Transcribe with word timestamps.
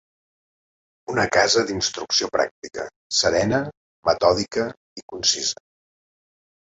Una 1.15 1.25
casa 1.35 1.65
d'instrucció 1.71 2.29
pràctica, 2.37 2.87
serena, 3.21 3.61
metòdica 4.11 4.67
i 5.03 5.09
concisa 5.15 5.67